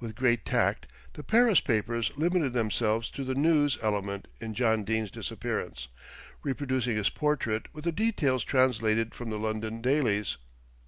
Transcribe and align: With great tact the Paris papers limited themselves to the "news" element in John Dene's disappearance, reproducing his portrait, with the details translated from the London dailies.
With 0.00 0.16
great 0.16 0.44
tact 0.44 0.88
the 1.12 1.22
Paris 1.22 1.60
papers 1.60 2.10
limited 2.16 2.52
themselves 2.52 3.08
to 3.10 3.22
the 3.22 3.36
"news" 3.36 3.78
element 3.80 4.26
in 4.40 4.54
John 4.54 4.82
Dene's 4.82 5.08
disappearance, 5.08 5.86
reproducing 6.42 6.96
his 6.96 7.10
portrait, 7.10 7.72
with 7.72 7.84
the 7.84 7.92
details 7.92 8.42
translated 8.42 9.14
from 9.14 9.30
the 9.30 9.38
London 9.38 9.80
dailies. 9.80 10.36